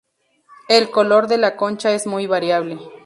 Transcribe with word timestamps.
El 0.67 0.89
color 0.89 1.27
de 1.27 1.37
la 1.37 1.55
concha 1.55 1.91
es 1.91 2.07
muy 2.07 2.25
variable. 2.25 2.79